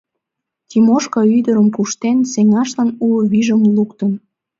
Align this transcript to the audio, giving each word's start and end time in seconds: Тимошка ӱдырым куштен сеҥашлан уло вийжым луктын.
Тимошка 0.69 1.21
ӱдырым 1.37 1.67
куштен 1.75 2.17
сеҥашлан 2.31 2.89
уло 3.05 3.21
вийжым 3.31 3.61
луктын. 3.75 4.11